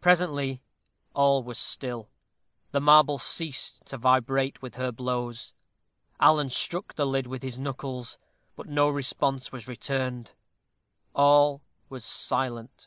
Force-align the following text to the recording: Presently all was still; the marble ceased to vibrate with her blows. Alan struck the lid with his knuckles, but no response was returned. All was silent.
Presently 0.00 0.62
all 1.12 1.42
was 1.42 1.58
still; 1.58 2.08
the 2.70 2.80
marble 2.80 3.18
ceased 3.18 3.84
to 3.86 3.98
vibrate 3.98 4.62
with 4.62 4.76
her 4.76 4.92
blows. 4.92 5.54
Alan 6.20 6.50
struck 6.50 6.94
the 6.94 7.04
lid 7.04 7.26
with 7.26 7.42
his 7.42 7.58
knuckles, 7.58 8.16
but 8.54 8.68
no 8.68 8.88
response 8.88 9.50
was 9.50 9.66
returned. 9.66 10.34
All 11.16 11.62
was 11.88 12.04
silent. 12.04 12.86